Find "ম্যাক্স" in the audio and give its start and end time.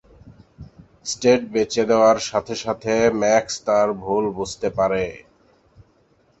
3.21-3.53